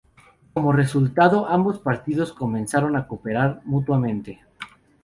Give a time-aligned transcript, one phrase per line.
[0.53, 4.41] Como resultado, ambos partidos comenzaron a cooperar mutuamente.